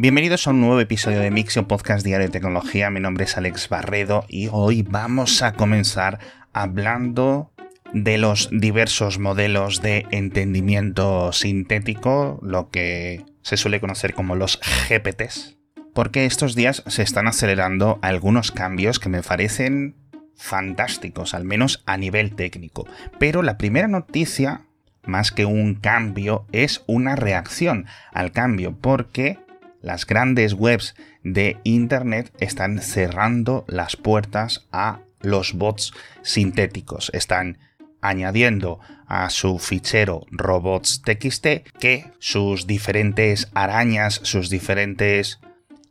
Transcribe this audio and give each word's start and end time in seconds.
Bienvenidos 0.00 0.46
a 0.46 0.50
un 0.50 0.60
nuevo 0.60 0.78
episodio 0.78 1.18
de 1.18 1.32
Mixio 1.32 1.66
Podcast 1.66 2.06
Diario 2.06 2.28
de 2.28 2.32
Tecnología. 2.32 2.88
Mi 2.88 3.00
nombre 3.00 3.24
es 3.24 3.36
Alex 3.36 3.68
Barredo 3.68 4.24
y 4.28 4.48
hoy 4.52 4.82
vamos 4.82 5.42
a 5.42 5.54
comenzar 5.54 6.20
hablando 6.52 7.50
de 7.92 8.16
los 8.16 8.48
diversos 8.52 9.18
modelos 9.18 9.82
de 9.82 10.06
entendimiento 10.12 11.32
sintético, 11.32 12.38
lo 12.44 12.70
que 12.70 13.24
se 13.42 13.56
suele 13.56 13.80
conocer 13.80 14.14
como 14.14 14.36
los 14.36 14.60
GPTs, 14.88 15.56
porque 15.94 16.26
estos 16.26 16.54
días 16.54 16.84
se 16.86 17.02
están 17.02 17.26
acelerando 17.26 17.98
algunos 18.00 18.52
cambios 18.52 19.00
que 19.00 19.08
me 19.08 19.24
parecen 19.24 19.96
fantásticos, 20.36 21.34
al 21.34 21.44
menos 21.44 21.82
a 21.86 21.96
nivel 21.96 22.36
técnico. 22.36 22.86
Pero 23.18 23.42
la 23.42 23.58
primera 23.58 23.88
noticia, 23.88 24.60
más 25.02 25.32
que 25.32 25.44
un 25.44 25.74
cambio, 25.74 26.46
es 26.52 26.84
una 26.86 27.16
reacción 27.16 27.86
al 28.12 28.30
cambio, 28.30 28.78
porque 28.80 29.38
las 29.80 30.06
grandes 30.06 30.54
webs 30.54 30.94
de 31.22 31.58
Internet 31.64 32.32
están 32.40 32.80
cerrando 32.80 33.64
las 33.68 33.96
puertas 33.96 34.66
a 34.72 35.00
los 35.20 35.52
bots 35.54 35.92
sintéticos. 36.22 37.10
Están 37.12 37.58
añadiendo 38.00 38.80
a 39.06 39.30
su 39.30 39.58
fichero 39.58 40.26
robots.txt 40.30 41.46
que 41.78 42.10
sus 42.18 42.66
diferentes 42.66 43.48
arañas, 43.54 44.20
sus 44.22 44.50
diferentes 44.50 45.40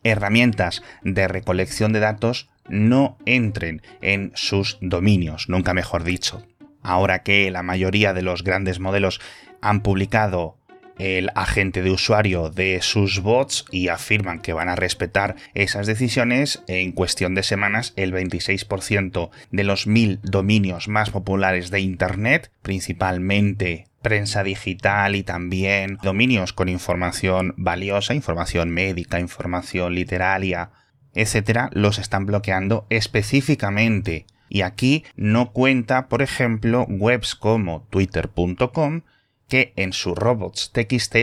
herramientas 0.03 0.83
de 1.03 1.27
recolección 1.27 1.93
de 1.93 1.99
datos 1.99 2.49
no 2.69 3.17
entren 3.25 3.81
en 4.01 4.31
sus 4.35 4.77
dominios, 4.81 5.49
nunca 5.49 5.73
mejor 5.73 6.03
dicho. 6.03 6.45
Ahora 6.81 7.23
que 7.23 7.49
la 7.51 7.63
mayoría 7.63 8.13
de 8.13 8.21
los 8.21 8.43
grandes 8.43 8.79
modelos 8.79 9.19
han 9.61 9.81
publicado 9.81 10.57
el 10.99 11.29
agente 11.35 11.81
de 11.81 11.91
usuario 11.91 12.49
de 12.49 12.81
sus 12.81 13.21
bots 13.21 13.65
y 13.71 13.87
afirman 13.89 14.39
que 14.39 14.53
van 14.53 14.69
a 14.69 14.75
respetar 14.75 15.35
esas 15.53 15.87
decisiones, 15.87 16.63
en 16.67 16.91
cuestión 16.91 17.35
de 17.35 17.43
semanas 17.43 17.93
el 17.95 18.13
26% 18.13 19.29
de 19.51 19.63
los 19.63 19.87
mil 19.87 20.19
dominios 20.23 20.87
más 20.87 21.09
populares 21.09 21.71
de 21.71 21.79
Internet, 21.79 22.51
principalmente 22.61 23.87
prensa 24.01 24.43
digital 24.43 25.15
y 25.15 25.23
también 25.23 25.97
dominios 26.01 26.53
con 26.53 26.69
información 26.69 27.53
valiosa, 27.57 28.13
información 28.13 28.69
médica, 28.69 29.19
información 29.19 29.95
literaria, 29.95 30.71
etcétera, 31.13 31.69
los 31.73 31.99
están 31.99 32.25
bloqueando 32.25 32.85
específicamente. 32.89 34.25
Y 34.49 34.61
aquí 34.61 35.03
no 35.15 35.51
cuenta, 35.51 36.07
por 36.07 36.21
ejemplo, 36.21 36.85
webs 36.87 37.35
como 37.35 37.85
twitter.com 37.89 39.01
que 39.47 39.73
en 39.75 39.93
su 39.93 40.15
robots.txt 40.15 41.15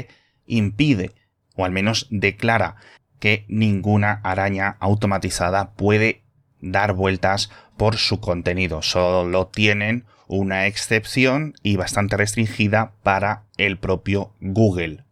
impide, 0.46 1.12
o 1.56 1.64
al 1.64 1.72
menos 1.72 2.06
declara, 2.10 2.76
que 3.20 3.44
ninguna 3.48 4.20
araña 4.22 4.76
automatizada 4.80 5.72
puede 5.72 6.22
dar 6.60 6.94
vueltas 6.94 7.50
por 7.76 7.96
su 7.96 8.20
contenido. 8.20 8.82
Solo 8.82 9.46
tienen 9.48 10.04
una 10.26 10.66
excepción 10.66 11.54
y 11.62 11.76
bastante 11.76 12.16
restringida 12.16 12.92
para 13.02 13.44
el 13.56 13.78
propio 13.78 14.34
Google. 14.40 15.04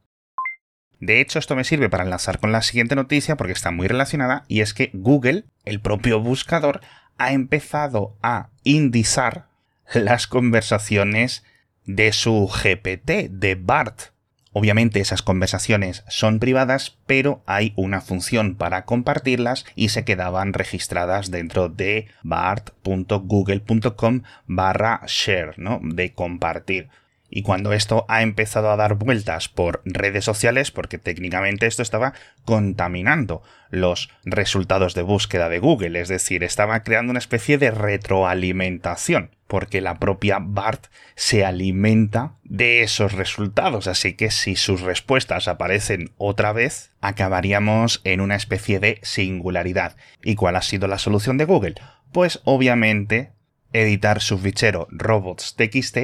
De 1.01 1.21
hecho, 1.21 1.39
esto 1.39 1.57
me 1.57 1.65
sirve 1.65 1.91
para 1.91 2.05
enlazar 2.05 2.39
con 2.39 2.53
la 2.53 2.63
siguiente 2.63 2.95
noticia 2.95 3.37
porque 3.37 3.53
está 3.53 3.71
muy 3.71 3.89
relacionada 3.89 4.45
y 4.47 4.61
es 4.61 4.73
que 4.73 4.91
Google, 4.93 5.45
el 5.65 5.81
propio 5.81 6.21
buscador, 6.21 6.81
ha 7.19 7.33
empezado 7.33 8.17
a 8.23 8.51
indizar 8.63 9.47
las 9.93 10.27
conversaciones 10.27 11.45
de 11.85 12.13
su 12.13 12.49
GPT, 12.49 13.31
de 13.31 13.55
BART. 13.55 14.13
Obviamente 14.55 15.01
esas 15.01 15.23
conversaciones 15.23 16.05
son 16.09 16.39
privadas, 16.39 16.99
pero 17.07 17.43
hay 17.47 17.73
una 17.77 18.03
función 18.03 18.55
para 18.55 18.85
compartirlas 18.85 19.65
y 19.75 19.89
se 19.89 20.05
quedaban 20.05 20.53
registradas 20.53 21.31
dentro 21.31 21.71
de 21.71 22.09
bart.google.com 22.23 24.23
barra 24.47 25.01
share, 25.07 25.55
¿no? 25.57 25.81
De 25.83 26.13
compartir. 26.13 26.91
Y 27.35 27.41
cuando 27.41 27.73
esto 27.73 28.05
ha 28.09 28.21
empezado 28.21 28.71
a 28.71 28.77
dar 28.77 28.97
vueltas 28.97 29.49
por 29.49 29.81
redes 29.87 30.23
sociales, 30.23 30.71
porque 30.71 30.99
técnicamente 30.99 31.67
esto 31.67 31.81
estaba 31.81 32.13
contaminando 32.45 33.43
los 33.71 34.11
resultados 34.27 34.93
de 34.95 35.01
búsqueda 35.01 35.49
de 35.49 35.59
Google, 35.59 35.99
es 35.99 36.09
decir, 36.09 36.45
estaba 36.45 36.83
creando 36.83 37.11
una 37.11 37.21
especie 37.21 37.57
de 37.57 37.71
retroalimentación, 37.71 39.31
porque 39.47 39.81
la 39.81 39.99
propia 39.99 40.41
BART 40.43 40.89
se 41.15 41.43
alimenta 41.43 42.35
de 42.45 42.83
esos 42.83 43.13
resultados, 43.15 43.87
así 43.87 44.13
que 44.13 44.31
si 44.31 44.55
sus 44.55 44.83
respuestas 44.83 45.49
aparecen 45.49 46.11
otra 46.19 46.53
vez, 46.53 46.93
acabaríamos 47.01 48.03
en 48.05 48.21
una 48.21 48.37
especie 48.37 48.79
de 48.79 49.01
singularidad. 49.03 49.97
¿Y 50.23 50.35
cuál 50.35 50.57
ha 50.57 50.63
sido 50.63 50.87
la 50.87 50.99
solución 50.99 51.39
de 51.39 51.47
Google? 51.47 51.77
Pues 52.13 52.43
obviamente 52.45 53.33
editar 53.73 54.21
su 54.21 54.39
fichero 54.39 54.87
robots.txt 54.91 55.97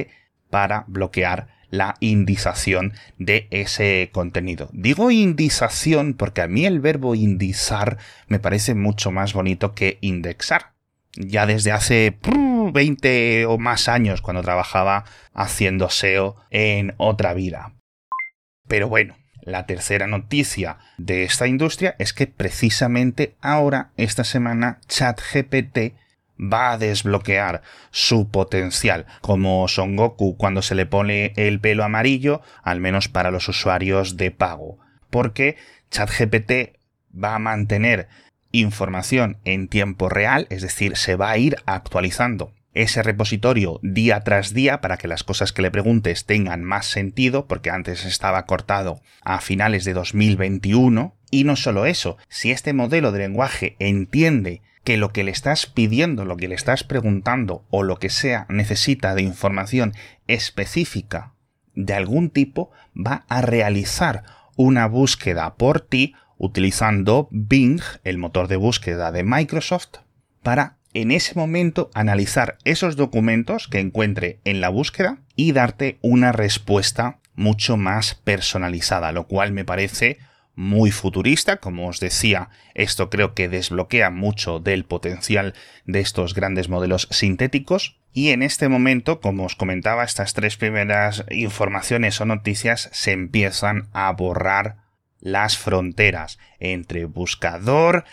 para 0.49 0.85
bloquear 0.87 1.47
la 1.69 1.95
indización 1.99 2.93
de 3.17 3.47
ese 3.51 4.09
contenido. 4.11 4.69
Digo 4.73 5.11
indización 5.11 6.13
porque 6.13 6.41
a 6.41 6.47
mí 6.47 6.65
el 6.65 6.79
verbo 6.79 7.15
indizar 7.15 7.97
me 8.27 8.39
parece 8.39 8.73
mucho 8.75 9.11
más 9.11 9.33
bonito 9.33 9.75
que 9.75 9.97
indexar. 10.01 10.73
Ya 11.13 11.45
desde 11.45 11.71
hace 11.71 12.17
20 12.71 13.45
o 13.45 13.57
más 13.57 13.87
años 13.87 14.21
cuando 14.21 14.41
trabajaba 14.41 15.05
haciendo 15.33 15.89
SEO 15.89 16.35
en 16.49 16.93
otra 16.97 17.33
vida. 17.33 17.73
Pero 18.67 18.87
bueno, 18.87 19.15
la 19.41 19.65
tercera 19.65 20.05
noticia 20.05 20.77
de 20.97 21.23
esta 21.23 21.47
industria 21.47 21.95
es 21.97 22.13
que 22.13 22.27
precisamente 22.27 23.35
ahora, 23.41 23.91
esta 23.97 24.23
semana, 24.23 24.79
ChatGPT 24.87 25.95
va 26.39 26.71
a 26.71 26.77
desbloquear 26.77 27.61
su 27.91 28.29
potencial, 28.29 29.05
como 29.21 29.67
Son 29.67 29.95
Goku 29.95 30.37
cuando 30.37 30.61
se 30.61 30.75
le 30.75 30.85
pone 30.85 31.33
el 31.35 31.59
pelo 31.59 31.83
amarillo, 31.83 32.41
al 32.63 32.79
menos 32.79 33.07
para 33.09 33.31
los 33.31 33.47
usuarios 33.47 34.17
de 34.17 34.31
pago. 34.31 34.79
Porque 35.09 35.57
ChatGPT 35.91 36.77
va 37.13 37.35
a 37.35 37.39
mantener 37.39 38.07
información 38.51 39.37
en 39.43 39.67
tiempo 39.67 40.09
real, 40.09 40.47
es 40.49 40.61
decir, 40.61 40.95
se 40.97 41.15
va 41.15 41.31
a 41.31 41.37
ir 41.37 41.57
actualizando 41.65 42.53
ese 42.73 43.03
repositorio 43.03 43.79
día 43.81 44.21
tras 44.21 44.53
día 44.53 44.79
para 44.79 44.97
que 44.97 45.07
las 45.07 45.23
cosas 45.23 45.51
que 45.51 45.61
le 45.61 45.71
preguntes 45.71 46.25
tengan 46.25 46.63
más 46.63 46.85
sentido, 46.85 47.47
porque 47.47 47.71
antes 47.71 48.05
estaba 48.05 48.45
cortado 48.45 49.01
a 49.23 49.41
finales 49.41 49.85
de 49.85 49.93
2021. 49.93 51.15
Y 51.31 51.43
no 51.43 51.55
solo 51.55 51.85
eso, 51.85 52.17
si 52.27 52.51
este 52.51 52.73
modelo 52.73 53.11
de 53.11 53.19
lenguaje 53.19 53.75
entiende 53.79 54.61
que 54.83 54.97
lo 54.97 55.11
que 55.11 55.23
le 55.23 55.31
estás 55.31 55.65
pidiendo, 55.65 56.25
lo 56.25 56.37
que 56.37 56.47
le 56.47 56.55
estás 56.55 56.83
preguntando 56.83 57.65
o 57.69 57.83
lo 57.83 57.97
que 57.97 58.09
sea 58.09 58.45
necesita 58.49 59.15
de 59.15 59.21
información 59.21 59.93
específica 60.27 61.33
de 61.75 61.93
algún 61.93 62.29
tipo, 62.29 62.71
va 62.95 63.25
a 63.29 63.41
realizar 63.41 64.23
una 64.55 64.87
búsqueda 64.87 65.55
por 65.55 65.81
ti 65.81 66.15
utilizando 66.37 67.27
Bing, 67.31 67.81
el 68.03 68.17
motor 68.17 68.47
de 68.47 68.55
búsqueda 68.55 69.11
de 69.11 69.23
Microsoft, 69.23 69.99
para 70.41 70.77
en 70.93 71.11
ese 71.11 71.35
momento 71.35 71.91
analizar 71.93 72.57
esos 72.63 72.95
documentos 72.95 73.67
que 73.67 73.79
encuentre 73.79 74.39
en 74.43 74.61
la 74.61 74.69
búsqueda 74.69 75.19
y 75.35 75.51
darte 75.51 75.99
una 76.01 76.31
respuesta 76.31 77.19
mucho 77.35 77.77
más 77.77 78.15
personalizada, 78.15 79.11
lo 79.11 79.27
cual 79.27 79.51
me 79.51 79.65
parece 79.65 80.17
muy 80.59 80.91
futurista, 80.91 81.61
como 81.61 81.87
os 81.87 82.01
decía, 82.01 82.49
esto 82.73 83.09
creo 83.09 83.33
que 83.33 83.47
desbloquea 83.47 84.09
mucho 84.09 84.59
del 84.59 84.83
potencial 84.83 85.53
de 85.85 86.01
estos 86.01 86.33
grandes 86.33 86.67
modelos 86.67 87.07
sintéticos. 87.11 87.97
Y 88.11 88.31
en 88.31 88.43
este 88.43 88.67
momento, 88.67 89.21
como 89.21 89.45
os 89.45 89.55
comentaba, 89.55 90.03
estas 90.03 90.33
tres 90.33 90.57
primeras 90.57 91.23
informaciones 91.31 92.19
o 92.19 92.25
noticias 92.25 92.89
se 92.91 93.13
empiezan 93.13 93.87
a 93.93 94.11
borrar 94.11 94.83
las 95.21 95.57
fronteras 95.57 96.39
entre 96.59 97.05
buscador, 97.05 98.03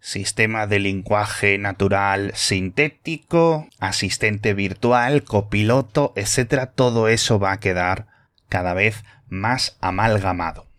sistema 0.00 0.66
de 0.66 0.80
lenguaje 0.80 1.56
natural 1.56 2.32
sintético, 2.34 3.68
asistente 3.78 4.54
virtual, 4.54 5.22
copiloto, 5.22 6.14
etc. 6.16 6.68
Todo 6.74 7.06
eso 7.06 7.38
va 7.38 7.52
a 7.52 7.60
quedar 7.60 8.08
cada 8.48 8.74
vez 8.74 9.04
más 9.28 9.78
amalgamado. 9.80 10.71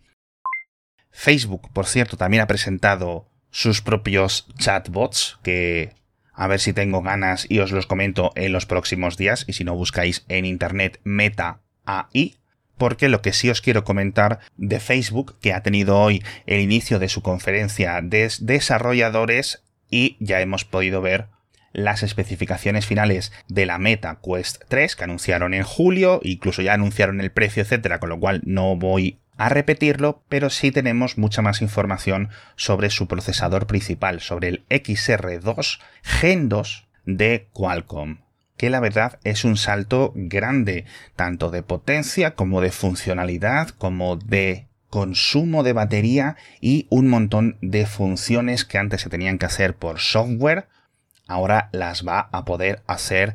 Facebook, 1.16 1.70
por 1.72 1.86
cierto, 1.86 2.16
también 2.16 2.42
ha 2.42 2.48
presentado 2.48 3.28
sus 3.50 3.80
propios 3.80 4.48
chatbots 4.58 5.38
que 5.44 5.94
a 6.34 6.48
ver 6.48 6.58
si 6.58 6.72
tengo 6.72 7.02
ganas 7.02 7.46
y 7.48 7.60
os 7.60 7.70
los 7.70 7.86
comento 7.86 8.32
en 8.34 8.52
los 8.52 8.66
próximos 8.66 9.16
días 9.16 9.44
y 9.46 9.52
si 9.52 9.62
no 9.62 9.76
buscáis 9.76 10.24
en 10.28 10.44
internet 10.44 11.00
Meta 11.04 11.60
AI 11.84 12.36
porque 12.76 13.08
lo 13.08 13.22
que 13.22 13.32
sí 13.32 13.48
os 13.48 13.60
quiero 13.60 13.84
comentar 13.84 14.40
de 14.56 14.80
Facebook, 14.80 15.38
que 15.40 15.52
ha 15.52 15.62
tenido 15.62 16.00
hoy 16.00 16.24
el 16.46 16.60
inicio 16.60 16.98
de 16.98 17.08
su 17.08 17.22
conferencia 17.22 18.00
de 18.02 18.28
desarrolladores 18.40 19.62
y 19.88 20.16
ya 20.18 20.40
hemos 20.40 20.64
podido 20.64 21.00
ver 21.00 21.28
las 21.72 22.02
especificaciones 22.02 22.86
finales 22.86 23.32
de 23.46 23.66
la 23.66 23.78
Meta 23.78 24.18
Quest 24.20 24.64
3 24.66 24.96
que 24.96 25.04
anunciaron 25.04 25.54
en 25.54 25.62
julio, 25.62 26.20
incluso 26.24 26.60
ya 26.60 26.74
anunciaron 26.74 27.20
el 27.20 27.30
precio, 27.30 27.62
etcétera, 27.62 28.00
con 28.00 28.08
lo 28.08 28.18
cual 28.18 28.42
no 28.44 28.74
voy 28.74 29.20
a 29.36 29.48
repetirlo, 29.48 30.22
pero 30.28 30.50
sí 30.50 30.70
tenemos 30.70 31.18
mucha 31.18 31.42
más 31.42 31.62
información 31.62 32.30
sobre 32.56 32.90
su 32.90 33.08
procesador 33.08 33.66
principal, 33.66 34.20
sobre 34.20 34.48
el 34.48 34.66
XR2 34.68 35.80
Gen 36.02 36.48
2 36.48 36.88
de 37.06 37.48
Qualcomm 37.52 38.24
que 38.56 38.70
la 38.70 38.80
verdad 38.80 39.18
es 39.24 39.44
un 39.44 39.56
salto 39.56 40.12
grande, 40.14 40.84
tanto 41.16 41.50
de 41.50 41.62
potencia 41.62 42.34
como 42.34 42.60
de 42.60 42.70
funcionalidad, 42.70 43.70
como 43.70 44.16
de 44.16 44.68
consumo 44.90 45.64
de 45.64 45.72
batería 45.72 46.36
y 46.60 46.86
un 46.88 47.08
montón 47.08 47.58
de 47.60 47.84
funciones 47.84 48.64
que 48.64 48.78
antes 48.78 49.00
se 49.00 49.10
tenían 49.10 49.38
que 49.38 49.46
hacer 49.46 49.74
por 49.74 49.98
software, 49.98 50.68
ahora 51.26 51.68
las 51.72 52.06
va 52.06 52.28
a 52.30 52.44
poder 52.44 52.82
hacer 52.86 53.34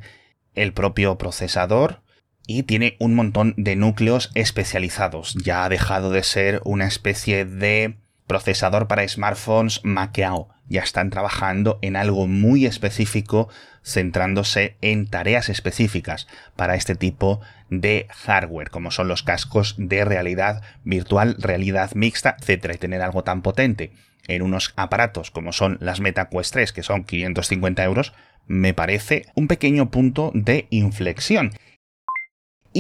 el 0.56 0.74
propio 0.74 1.18
procesador 1.18 2.02
y 2.50 2.64
tiene 2.64 2.96
un 2.98 3.14
montón 3.14 3.54
de 3.58 3.76
núcleos 3.76 4.32
especializados. 4.34 5.36
Ya 5.36 5.64
ha 5.64 5.70
dejado 5.70 6.10
de 6.10 6.24
ser 6.24 6.62
una 6.66 6.88
especie 6.88 7.46
de 7.46 7.98
procesador 8.26 8.88
para 8.88 9.08
smartphones 9.08 9.82
maqueado. 9.84 10.50
Ya 10.68 10.82
están 10.82 11.12
trabajando 11.12 11.78
en 11.84 11.96
algo 11.96 12.26
muy 12.26 12.66
específico, 12.66 13.50
centrándose 13.84 14.78
en 14.82 15.06
tareas 15.06 15.48
específicas 15.50 16.28
para 16.56 16.74
este 16.74 16.96
tipo 16.96 17.40
de 17.70 18.08
hardware, 18.10 18.72
como 18.72 18.90
son 18.90 19.08
los 19.08 19.22
cascos 19.22 19.76
de 19.78 20.04
realidad 20.04 20.64
virtual, 20.84 21.36
realidad 21.38 21.92
mixta, 21.94 22.36
etc. 22.42 22.74
Y 22.74 22.78
tener 22.80 23.04
algo 23.04 23.24
tan 23.24 23.44
potente 23.44 23.92
en 24.28 24.42
unos 24.42 24.74
aparatos 24.76 25.30
como 25.30 25.54
son 25.54 25.78
las 25.82 26.00
Meta 26.00 26.30
Quest 26.30 26.54
3, 26.54 26.74
que 26.74 26.82
son 26.82 27.04
550 27.04 27.84
euros, 27.84 28.14
me 28.48 28.74
parece 28.74 29.28
un 29.36 29.48
pequeño 29.48 29.92
punto 29.92 30.32
de 30.34 30.66
inflexión. 30.72 31.52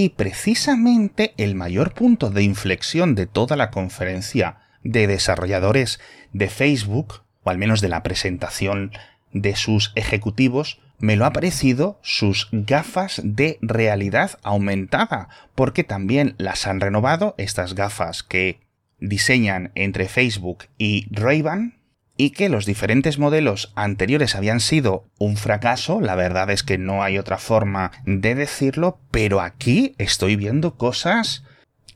Y 0.01 0.11
precisamente 0.11 1.33
el 1.35 1.55
mayor 1.55 1.93
punto 1.93 2.29
de 2.29 2.41
inflexión 2.41 3.15
de 3.15 3.25
toda 3.25 3.57
la 3.57 3.69
conferencia 3.69 4.59
de 4.81 5.07
desarrolladores 5.07 5.99
de 6.31 6.47
Facebook, 6.47 7.23
o 7.43 7.49
al 7.49 7.57
menos 7.57 7.81
de 7.81 7.89
la 7.89 8.01
presentación 8.01 8.93
de 9.33 9.57
sus 9.57 9.91
ejecutivos, 9.95 10.79
me 10.99 11.17
lo 11.17 11.25
ha 11.25 11.33
parecido 11.33 11.99
sus 12.01 12.47
gafas 12.53 13.19
de 13.25 13.59
realidad 13.61 14.39
aumentada, 14.41 15.27
porque 15.53 15.83
también 15.83 16.33
las 16.37 16.65
han 16.65 16.79
renovado, 16.79 17.35
estas 17.37 17.75
gafas 17.75 18.23
que 18.23 18.61
diseñan 19.01 19.73
entre 19.75 20.07
Facebook 20.07 20.67
y 20.77 21.07
Ray-Ban, 21.11 21.77
y 22.19 22.31
que 22.31 22.49
los 22.49 22.65
diferentes 22.65 23.17
modelos 23.17 23.71
anteriores 23.75 24.35
habían 24.35 24.59
sido 24.59 25.05
un 25.19 25.37
fracaso, 25.37 26.01
la 26.01 26.15
verdad 26.15 26.49
es 26.49 26.63
que 26.63 26.77
no 26.77 27.01
hay 27.01 27.17
otra 27.17 27.37
forma 27.37 27.93
de 28.05 28.35
decirlo, 28.35 28.99
pero 29.09 29.39
aquí 29.39 29.95
estoy 29.99 30.35
viendo 30.35 30.75
cosas 30.75 31.45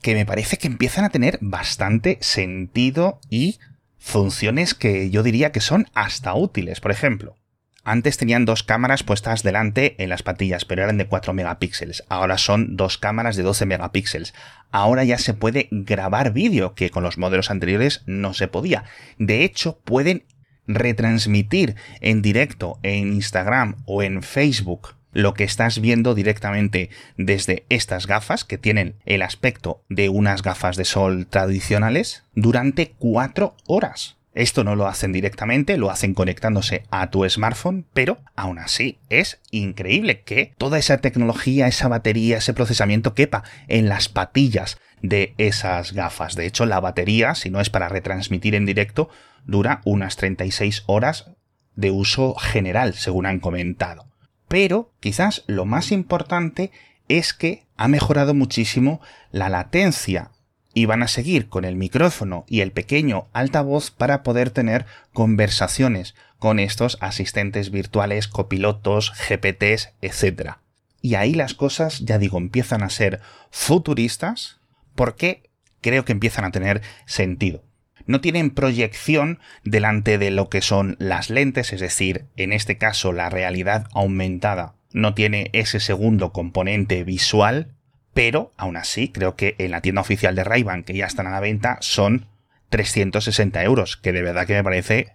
que 0.00 0.14
me 0.14 0.24
parece 0.24 0.56
que 0.56 0.66
empiezan 0.66 1.04
a 1.04 1.10
tener 1.10 1.38
bastante 1.42 2.16
sentido 2.22 3.20
y 3.28 3.58
funciones 3.98 4.72
que 4.72 5.10
yo 5.10 5.22
diría 5.22 5.52
que 5.52 5.60
son 5.60 5.88
hasta 5.92 6.34
útiles. 6.34 6.80
Por 6.80 6.90
ejemplo, 6.90 7.36
antes 7.84 8.16
tenían 8.16 8.46
dos 8.46 8.62
cámaras 8.62 9.02
puestas 9.02 9.42
delante 9.42 10.02
en 10.02 10.08
las 10.08 10.22
patillas, 10.22 10.64
pero 10.64 10.82
eran 10.82 10.98
de 10.98 11.06
4 11.06 11.34
megapíxeles. 11.34 12.04
Ahora 12.08 12.38
son 12.38 12.76
dos 12.76 12.98
cámaras 12.98 13.36
de 13.36 13.42
12 13.42 13.66
megapíxeles. 13.66 14.34
Ahora 14.70 15.04
ya 15.04 15.18
se 15.18 15.34
puede 15.34 15.68
grabar 15.70 16.32
vídeo, 16.32 16.74
que 16.74 16.90
con 16.90 17.02
los 17.02 17.18
modelos 17.18 17.50
anteriores 17.50 18.02
no 18.06 18.34
se 18.34 18.48
podía. 18.48 18.84
De 19.18 19.44
hecho, 19.44 19.78
pueden 19.84 20.24
retransmitir 20.66 21.76
en 22.00 22.22
directo 22.22 22.78
en 22.82 23.12
Instagram 23.12 23.76
o 23.84 24.02
en 24.02 24.22
Facebook 24.22 24.94
lo 25.12 25.34
que 25.34 25.44
estás 25.44 25.80
viendo 25.80 26.14
directamente 26.14 26.90
desde 27.16 27.64
estas 27.68 28.06
gafas, 28.06 28.44
que 28.44 28.58
tienen 28.58 28.96
el 29.04 29.22
aspecto 29.22 29.84
de 29.88 30.08
unas 30.08 30.42
gafas 30.42 30.76
de 30.76 30.84
sol 30.84 31.26
tradicionales, 31.26 32.24
durante 32.34 32.94
4 32.98 33.54
horas. 33.66 34.16
Esto 34.34 34.64
no 34.64 34.74
lo 34.74 34.88
hacen 34.88 35.12
directamente, 35.12 35.76
lo 35.76 35.90
hacen 35.90 36.12
conectándose 36.12 36.84
a 36.90 37.10
tu 37.10 37.28
smartphone, 37.28 37.86
pero 37.94 38.18
aún 38.34 38.58
así 38.58 38.98
es 39.08 39.40
increíble 39.52 40.22
que 40.22 40.52
toda 40.58 40.78
esa 40.78 40.98
tecnología, 40.98 41.68
esa 41.68 41.86
batería, 41.86 42.38
ese 42.38 42.52
procesamiento 42.52 43.14
quepa 43.14 43.44
en 43.68 43.88
las 43.88 44.08
patillas 44.08 44.78
de 45.02 45.34
esas 45.38 45.92
gafas. 45.92 46.34
De 46.34 46.46
hecho, 46.46 46.66
la 46.66 46.80
batería, 46.80 47.36
si 47.36 47.48
no 47.48 47.60
es 47.60 47.70
para 47.70 47.88
retransmitir 47.88 48.56
en 48.56 48.66
directo, 48.66 49.08
dura 49.44 49.80
unas 49.84 50.16
36 50.16 50.82
horas 50.86 51.30
de 51.76 51.92
uso 51.92 52.34
general, 52.34 52.94
según 52.94 53.26
han 53.26 53.38
comentado. 53.38 54.06
Pero 54.48 54.92
quizás 55.00 55.44
lo 55.46 55.64
más 55.64 55.92
importante 55.92 56.72
es 57.08 57.34
que 57.34 57.66
ha 57.76 57.86
mejorado 57.86 58.34
muchísimo 58.34 59.00
la 59.30 59.48
latencia 59.48 60.30
y 60.74 60.86
van 60.86 61.02
a 61.02 61.08
seguir 61.08 61.48
con 61.48 61.64
el 61.64 61.76
micrófono 61.76 62.44
y 62.48 62.60
el 62.60 62.72
pequeño 62.72 63.28
altavoz 63.32 63.90
para 63.90 64.22
poder 64.22 64.50
tener 64.50 64.84
conversaciones 65.12 66.14
con 66.38 66.58
estos 66.58 66.98
asistentes 67.00 67.70
virtuales, 67.70 68.28
copilotos, 68.28 69.12
GPTs, 69.28 69.94
etc. 70.02 70.56
Y 71.00 71.14
ahí 71.14 71.34
las 71.34 71.54
cosas, 71.54 72.00
ya 72.00 72.18
digo, 72.18 72.38
empiezan 72.38 72.82
a 72.82 72.90
ser 72.90 73.20
futuristas 73.50 74.60
porque 74.94 75.48
creo 75.80 76.04
que 76.04 76.12
empiezan 76.12 76.44
a 76.44 76.50
tener 76.50 76.82
sentido. 77.06 77.62
No 78.06 78.20
tienen 78.20 78.50
proyección 78.50 79.38
delante 79.62 80.18
de 80.18 80.30
lo 80.30 80.50
que 80.50 80.60
son 80.60 80.96
las 80.98 81.30
lentes, 81.30 81.72
es 81.72 81.80
decir, 81.80 82.26
en 82.36 82.52
este 82.52 82.76
caso 82.76 83.12
la 83.12 83.30
realidad 83.30 83.88
aumentada 83.94 84.74
no 84.94 85.12
tiene 85.14 85.50
ese 85.52 85.80
segundo 85.80 86.32
componente 86.32 87.02
visual 87.04 87.74
pero 88.14 88.52
aún 88.56 88.76
así 88.76 89.08
creo 89.08 89.36
que 89.36 89.56
en 89.58 89.72
la 89.72 89.80
tienda 89.80 90.00
oficial 90.00 90.34
de 90.34 90.44
ray 90.44 90.64
que 90.86 90.94
ya 90.94 91.06
están 91.06 91.26
a 91.26 91.30
la 91.30 91.40
venta, 91.40 91.78
son 91.80 92.26
360 92.70 93.62
euros, 93.62 93.96
que 93.96 94.12
de 94.12 94.22
verdad 94.22 94.46
que 94.46 94.54
me 94.54 94.64
parece 94.64 95.08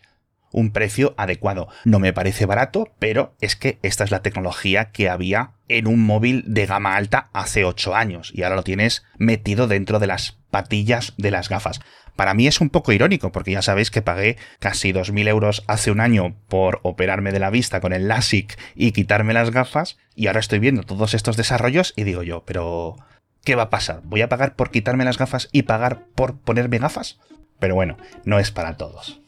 un 0.51 0.71
precio 0.71 1.13
adecuado. 1.17 1.67
No 1.85 1.99
me 1.99 2.13
parece 2.13 2.45
barato, 2.45 2.89
pero 2.99 3.35
es 3.41 3.55
que 3.55 3.79
esta 3.83 4.03
es 4.03 4.11
la 4.11 4.21
tecnología 4.21 4.91
que 4.91 5.09
había 5.09 5.51
en 5.67 5.87
un 5.87 6.01
móvil 6.01 6.43
de 6.47 6.65
gama 6.65 6.95
alta 6.95 7.29
hace 7.33 7.65
8 7.65 7.95
años 7.95 8.31
y 8.33 8.43
ahora 8.43 8.55
lo 8.55 8.63
tienes 8.63 9.03
metido 9.17 9.67
dentro 9.67 9.99
de 9.99 10.07
las 10.07 10.37
patillas 10.49 11.13
de 11.17 11.31
las 11.31 11.49
gafas. 11.49 11.79
Para 12.15 12.33
mí 12.33 12.47
es 12.47 12.59
un 12.59 12.69
poco 12.69 12.91
irónico 12.91 13.31
porque 13.31 13.51
ya 13.51 13.61
sabéis 13.61 13.91
que 13.91 14.01
pagué 14.01 14.35
casi 14.59 14.91
2.000 14.91 15.29
euros 15.29 15.63
hace 15.67 15.89
un 15.89 16.01
año 16.01 16.35
por 16.49 16.81
operarme 16.83 17.31
de 17.31 17.39
la 17.39 17.49
vista 17.49 17.79
con 17.79 17.93
el 17.93 18.09
LASIK 18.09 18.59
y 18.75 18.91
quitarme 18.91 19.33
las 19.33 19.51
gafas 19.51 19.97
y 20.15 20.27
ahora 20.27 20.41
estoy 20.41 20.59
viendo 20.59 20.83
todos 20.83 21.13
estos 21.13 21.37
desarrollos 21.37 21.93
y 21.95 22.03
digo 22.03 22.23
yo, 22.23 22.43
pero 22.45 22.97
¿qué 23.45 23.55
va 23.55 23.63
a 23.63 23.69
pasar? 23.69 24.01
¿Voy 24.03 24.21
a 24.21 24.27
pagar 24.27 24.55
por 24.55 24.69
quitarme 24.69 25.05
las 25.05 25.17
gafas 25.17 25.47
y 25.53 25.61
pagar 25.61 26.07
por 26.15 26.37
ponerme 26.39 26.79
gafas? 26.79 27.19
Pero 27.57 27.75
bueno, 27.75 27.95
no 28.25 28.37
es 28.39 28.51
para 28.51 28.75
todos. 28.75 29.21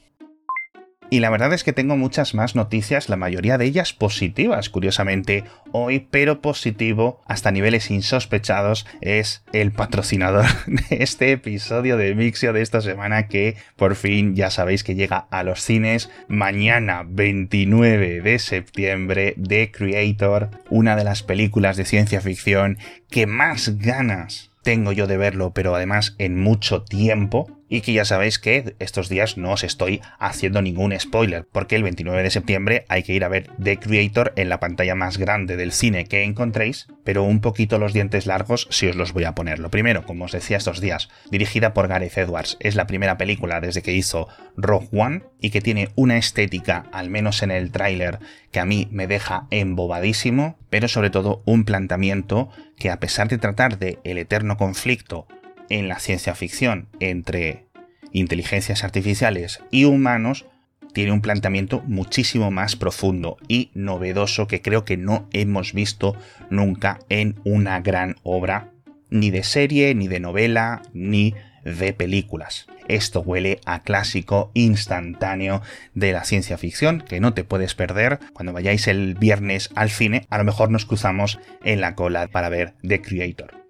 Y 1.14 1.20
la 1.20 1.30
verdad 1.30 1.52
es 1.52 1.66
que 1.66 1.74
tengo 1.74 1.98
muchas 1.98 2.34
más 2.34 2.56
noticias, 2.56 3.10
la 3.10 3.18
mayoría 3.18 3.58
de 3.58 3.66
ellas 3.66 3.92
positivas, 3.92 4.70
curiosamente, 4.70 5.44
hoy, 5.74 6.08
pero 6.10 6.40
positivo 6.40 7.20
hasta 7.28 7.52
niveles 7.52 7.92
insospechados, 7.92 8.88
es 9.02 9.44
el 9.52 9.74
patrocinador 9.74 10.46
de 10.68 11.04
este 11.04 11.34
episodio 11.34 11.98
de 11.98 12.16
Mixio 12.16 12.54
de 12.54 12.62
esta 12.62 12.80
semana 12.80 13.28
que 13.28 13.58
por 13.76 13.98
fin 13.98 14.38
ya 14.38 14.50
sabéis 14.52 14.86
que 14.86 14.96
llega 14.96 15.28
a 15.32 15.44
los 15.44 15.62
cines 15.62 16.10
mañana 16.30 17.04
29 17.06 18.22
de 18.22 18.40
septiembre, 18.40 19.36
The 19.36 19.70
Creator, 19.70 20.50
una 20.70 20.96
de 20.96 21.04
las 21.04 21.24
películas 21.24 21.76
de 21.76 21.84
ciencia 21.84 22.22
ficción 22.22 22.78
que 23.10 23.28
más 23.28 23.78
ganas 23.80 24.52
tengo 24.64 24.94
yo 24.94 25.08
de 25.08 25.18
verlo, 25.18 25.52
pero 25.54 25.76
además 25.76 26.16
en 26.20 26.40
mucho 26.40 26.84
tiempo 26.84 27.61
y 27.72 27.82
que 27.82 27.94
ya 27.94 28.04
sabéis 28.04 28.38
que 28.38 28.76
estos 28.80 29.08
días 29.08 29.38
no 29.38 29.54
os 29.54 29.64
estoy 29.64 30.02
haciendo 30.20 30.62
ningún 30.62 30.94
spoiler, 31.00 31.48
porque 31.50 31.78
el 31.78 31.84
29 31.84 32.22
de 32.22 32.30
septiembre 32.30 32.86
hay 32.90 33.02
que 33.02 33.14
ir 33.14 33.24
a 33.24 33.30
ver 33.30 33.50
The 33.64 33.78
Creator 33.78 34.34
en 34.36 34.50
la 34.50 34.60
pantalla 34.60 34.94
más 34.94 35.18
grande 35.18 35.56
del 35.56 35.72
cine 35.72 36.04
que 36.04 36.24
encontréis, 36.24 36.88
pero 37.06 37.24
un 37.24 37.40
poquito 37.40 37.80
los 37.80 37.94
dientes 37.94 38.26
largos 38.26 38.68
si 38.72 38.88
os 38.88 38.98
los 38.98 39.14
voy 39.14 39.24
a 39.24 39.36
poner. 39.36 39.60
Lo 39.60 39.72
primero, 39.72 40.06
como 40.06 40.26
os 40.26 40.34
decía 40.34 40.58
estos 40.58 40.82
días, 40.82 41.08
dirigida 41.32 41.74
por 41.74 41.88
Gareth 41.88 42.18
Edwards, 42.18 42.58
es 42.60 42.76
la 42.76 42.88
primera 42.88 43.18
película 43.18 43.62
desde 43.62 43.82
que 43.82 43.94
hizo 43.94 44.28
Rogue 44.58 44.90
One 44.92 45.24
y 45.40 45.52
que 45.52 45.62
tiene 45.62 45.92
una 45.96 46.18
estética, 46.18 46.88
al 46.92 47.10
menos 47.10 47.42
en 47.42 47.52
el 47.52 47.72
tráiler, 47.72 48.20
que 48.52 48.60
a 48.60 48.66
mí 48.66 48.90
me 48.92 49.08
deja 49.08 49.48
embobadísimo, 49.50 50.60
pero 50.70 50.90
sobre 50.90 51.10
todo 51.10 51.42
un 51.46 51.64
planteamiento 51.64 52.50
que 52.78 52.90
a 52.90 53.00
pesar 53.00 53.30
de 53.30 53.38
tratar 53.38 53.80
de 53.80 54.00
el 54.04 54.18
eterno 54.18 54.58
conflicto 54.58 55.26
en 55.72 55.88
la 55.88 56.00
ciencia 56.00 56.36
ficción 56.36 56.90
entre 57.00 57.66
inteligencias 58.12 58.84
artificiales 58.84 59.62
y 59.72 59.86
humanos 59.86 60.46
tiene 60.94 61.14
un 61.14 61.22
planteamiento 61.22 61.82
muchísimo 61.88 62.52
más 62.52 62.76
profundo 62.76 63.38
y 63.48 63.72
novedoso 63.74 64.48
que 64.48 64.62
creo 64.62 64.84
que 64.84 64.98
no 64.98 65.30
hemos 65.32 65.72
visto 65.72 66.18
nunca 66.50 67.00
en 67.08 67.40
una 67.46 67.80
gran 67.80 68.18
obra, 68.24 68.70
ni 69.10 69.32
de 69.32 69.44
serie, 69.44 69.96
ni 69.96 70.10
de 70.10 70.20
novela, 70.20 70.82
ni 70.94 71.36
de 71.64 71.94
películas. 71.94 72.68
Esto 72.90 73.22
huele 73.22 73.62
a 73.66 73.84
clásico 73.84 74.52
instantáneo 74.54 75.62
de 75.94 76.12
la 76.12 76.26
ciencia 76.26 76.58
ficción 76.58 77.00
que 77.00 77.22
no 77.22 77.34
te 77.34 77.46
puedes 77.46 77.76
perder. 77.76 78.20
Cuando 78.34 78.52
vayáis 78.52 78.90
el 78.90 79.16
viernes 79.16 79.70
al 79.76 79.90
cine, 79.90 80.26
a 80.30 80.38
lo 80.38 80.44
mejor 80.44 80.70
nos 80.70 80.86
cruzamos 80.86 81.40
en 81.64 81.80
la 81.80 81.96
cola 81.96 82.28
para 82.28 82.50
ver 82.50 82.74
The 82.82 83.02
Creator. 83.02 83.61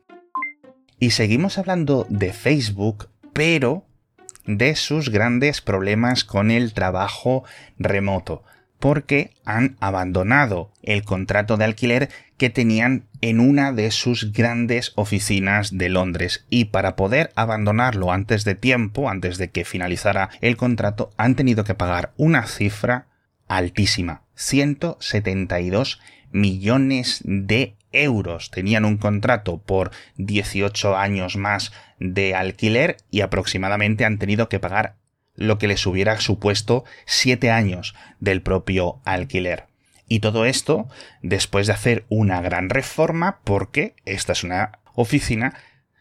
Y 1.01 1.11
seguimos 1.11 1.57
hablando 1.57 2.05
de 2.09 2.31
Facebook 2.31 3.09
pero 3.33 3.87
de 4.45 4.75
sus 4.75 5.09
grandes 5.09 5.59
problemas 5.59 6.23
con 6.23 6.51
el 6.51 6.73
trabajo 6.73 7.43
remoto, 7.79 8.43
porque 8.77 9.31
han 9.43 9.77
abandonado 9.79 10.71
el 10.83 11.03
contrato 11.03 11.57
de 11.57 11.65
alquiler 11.65 12.09
que 12.37 12.51
tenían 12.51 13.07
en 13.21 13.39
una 13.39 13.73
de 13.73 13.89
sus 13.89 14.31
grandes 14.31 14.91
oficinas 14.93 15.75
de 15.75 15.89
Londres. 15.89 16.45
Y 16.51 16.65
para 16.65 16.95
poder 16.95 17.31
abandonarlo 17.35 18.11
antes 18.11 18.43
de 18.43 18.53
tiempo, 18.53 19.09
antes 19.09 19.39
de 19.39 19.49
que 19.49 19.65
finalizara 19.65 20.29
el 20.39 20.55
contrato, 20.55 21.09
han 21.17 21.33
tenido 21.33 21.63
que 21.63 21.73
pagar 21.73 22.13
una 22.15 22.45
cifra 22.45 23.07
altísima, 23.47 24.21
172 24.35 25.99
millones 26.31 27.21
de 27.23 27.75
euros. 27.91 28.51
Tenían 28.51 28.85
un 28.85 28.97
contrato 28.97 29.57
por 29.59 29.91
18 30.17 30.97
años 30.97 31.37
más 31.37 31.71
de 31.99 32.35
alquiler 32.35 32.97
y 33.09 33.21
aproximadamente 33.21 34.05
han 34.05 34.17
tenido 34.17 34.49
que 34.49 34.59
pagar 34.59 34.95
lo 35.35 35.57
que 35.57 35.67
les 35.67 35.85
hubiera 35.85 36.19
supuesto 36.19 36.83
7 37.05 37.51
años 37.51 37.95
del 38.19 38.41
propio 38.41 39.01
alquiler. 39.05 39.65
Y 40.07 40.19
todo 40.19 40.45
esto 40.45 40.89
después 41.21 41.67
de 41.67 41.73
hacer 41.73 42.05
una 42.09 42.41
gran 42.41 42.69
reforma 42.69 43.39
porque 43.43 43.95
esta 44.05 44.33
es 44.33 44.43
una 44.43 44.79
oficina 44.93 45.53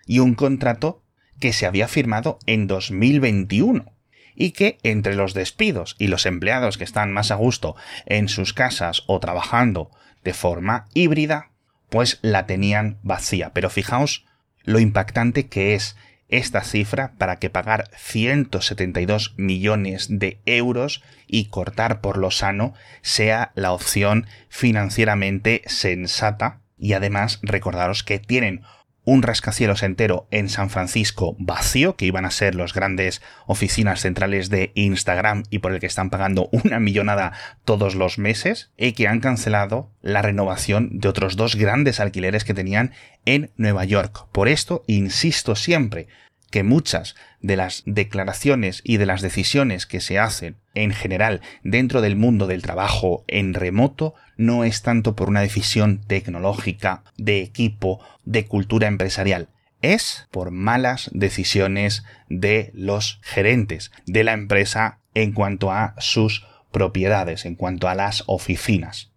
y 0.07 0.19
un 0.19 0.35
contrato 0.35 1.03
que 1.39 1.53
se 1.53 1.67
había 1.67 1.87
firmado 1.87 2.39
en 2.47 2.67
2021 2.67 3.93
y 4.35 4.53
que 4.53 4.79
entre 4.83 5.15
los 5.15 5.35
despidos 5.35 5.97
y 5.99 6.09
los 6.09 6.27
empleados 6.27 6.79
que 6.79 6.85
están 6.85 7.13
más 7.13 7.31
a 7.31 7.37
gusto 7.37 7.77
en 8.07 8.29
sus 8.29 8.53
casas 8.53 9.05
o 9.07 9.21
trabajando 9.21 9.91
de 10.25 10.35
forma 10.35 10.87
híbrida, 10.95 11.50
pues 11.91 12.19
la 12.23 12.47
tenían 12.47 12.99
vacía. 13.03 13.51
Pero 13.53 13.69
fijaos 13.69 14.25
lo 14.65 14.79
impactante 14.79 15.49
que 15.49 15.75
es 15.75 15.97
esta 16.29 16.63
cifra 16.63 17.13
para 17.19 17.37
que 17.37 17.51
pagar 17.51 17.91
172 17.97 19.35
millones 19.37 20.07
de 20.09 20.39
euros 20.47 21.03
y 21.27 21.47
cortar 21.47 22.01
por 22.01 22.17
lo 22.17 22.31
sano 22.31 22.73
sea 23.03 23.51
la 23.55 23.73
opción 23.73 24.27
financieramente 24.49 25.63
sensata 25.67 26.61
y 26.79 26.93
además 26.95 27.41
recordaros 27.43 28.05
que 28.05 28.19
tienen 28.19 28.63
un 29.05 29.23
rascacielos 29.23 29.83
entero 29.83 30.27
en 30.31 30.49
San 30.49 30.71
Francisco 30.71 31.37
vacío, 31.39 31.97
que 31.97 32.07
iban 32.07 32.25
a 32.25 32.31
ser 32.31 32.55
las 32.55 32.75
grandes 32.75 33.23
oficinas 33.47 34.01
centrales 34.01 34.51
de 34.51 34.73
Instagram 34.75 35.45
y 35.51 35.59
por 35.59 35.73
el 35.73 35.81
que 35.81 35.87
están 35.87 36.11
pagando 36.11 36.49
una 36.53 36.81
millonada 36.81 37.33
todos 37.65 37.95
los 37.95 38.19
meses, 38.19 38.71
y 38.77 38.93
que 38.93 39.09
han 39.09 39.21
cancelado 39.21 39.91
la 40.03 40.23
renovación 40.23 40.99
de 40.99 41.09
otros 41.09 41.37
dos 41.37 41.57
grandes 41.57 42.01
alquileres 42.01 42.45
que 42.45 42.55
tenían 42.55 42.93
en 43.25 43.51
Nueva 43.57 43.85
York. 43.85 44.27
Por 44.33 44.49
esto, 44.49 44.83
insisto 44.87 45.57
siempre, 45.57 46.09
que 46.51 46.63
muchas 46.63 47.15
de 47.41 47.57
las 47.57 47.83
declaraciones 47.87 48.83
y 48.85 48.97
de 48.97 49.07
las 49.07 49.23
decisiones 49.23 49.87
que 49.87 50.01
se 50.01 50.19
hacen 50.19 50.57
en 50.75 50.93
general 50.93 51.41
dentro 51.63 52.01
del 52.01 52.17
mundo 52.17 52.47
del 52.47 52.63
trabajo 52.63 53.25
en 53.29 53.55
remoto 53.55 54.15
no 54.37 54.65
es 54.65 54.83
tanto 54.83 55.15
por 55.17 55.29
una 55.29 55.41
decisión 55.41 56.01
tecnológica, 56.07 57.05
de 57.17 57.41
equipo, 57.41 58.01
de 58.25 58.47
cultura 58.47 58.89
empresarial, 58.89 59.49
es 59.83 60.29
por 60.31 60.51
malas 60.51 61.11
decisiones 61.13 62.05
de 62.29 62.71
los 62.75 63.21
gerentes 63.23 63.91
de 64.07 64.25
la 64.25 64.33
empresa 64.33 65.01
en 65.15 65.33
cuanto 65.33 65.73
a 65.73 65.95
sus 65.99 66.47
propiedades, 66.71 67.45
en 67.45 67.55
cuanto 67.55 67.89
a 67.89 67.95
las 67.95 68.25
oficinas. 68.27 69.11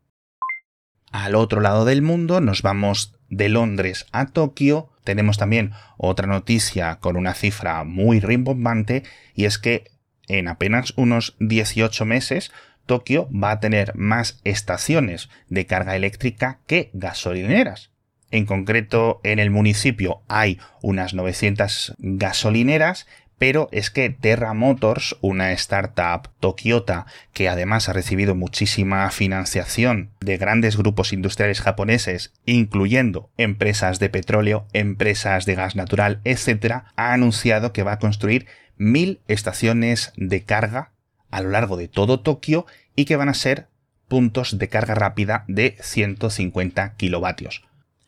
Al 1.11 1.35
otro 1.35 1.61
lado 1.61 1.85
del 1.85 2.01
mundo 2.01 2.41
nos 2.41 2.63
vamos 2.63 3.12
de 3.35 3.49
Londres 3.49 4.05
a 4.11 4.27
Tokio 4.27 4.89
tenemos 5.03 5.37
también 5.37 5.71
otra 5.97 6.27
noticia 6.27 6.97
con 6.99 7.17
una 7.17 7.33
cifra 7.33 7.83
muy 7.83 8.19
rimbombante 8.19 9.03
y 9.35 9.45
es 9.45 9.57
que 9.57 9.91
en 10.27 10.47
apenas 10.47 10.93
unos 10.95 11.35
18 11.39 12.05
meses 12.05 12.51
Tokio 12.85 13.29
va 13.31 13.51
a 13.51 13.59
tener 13.59 13.95
más 13.95 14.39
estaciones 14.43 15.29
de 15.49 15.65
carga 15.65 15.95
eléctrica 15.95 16.59
que 16.67 16.89
gasolineras. 16.93 17.91
En 18.31 18.45
concreto, 18.45 19.21
en 19.23 19.39
el 19.39 19.51
municipio 19.51 20.23
hay 20.27 20.59
unas 20.81 21.13
900 21.13 21.95
gasolineras 21.99 23.07
pero 23.37 23.69
es 23.71 23.89
que 23.89 24.09
Terra 24.09 24.53
Motors, 24.53 25.15
una 25.21 25.51
startup 25.51 26.29
tokiota 26.39 27.05
que 27.33 27.49
además 27.49 27.89
ha 27.89 27.93
recibido 27.93 28.35
muchísima 28.35 29.09
financiación 29.11 30.11
de 30.19 30.37
grandes 30.37 30.77
grupos 30.77 31.13
industriales 31.13 31.61
japoneses, 31.61 32.33
incluyendo 32.45 33.29
empresas 33.37 33.99
de 33.99 34.09
petróleo, 34.09 34.67
empresas 34.73 35.45
de 35.45 35.55
gas 35.55 35.75
natural, 35.75 36.21
etc., 36.23 36.83
ha 36.95 37.13
anunciado 37.13 37.73
que 37.73 37.83
va 37.83 37.93
a 37.93 37.99
construir 37.99 38.47
mil 38.77 39.21
estaciones 39.27 40.13
de 40.15 40.43
carga 40.43 40.91
a 41.31 41.41
lo 41.41 41.49
largo 41.49 41.77
de 41.77 41.87
todo 41.87 42.19
Tokio 42.19 42.65
y 42.95 43.05
que 43.05 43.15
van 43.15 43.29
a 43.29 43.33
ser 43.33 43.67
puntos 44.07 44.59
de 44.59 44.67
carga 44.67 44.93
rápida 44.93 45.45
de 45.47 45.75
150 45.81 46.95
kilovatios. 46.95 47.63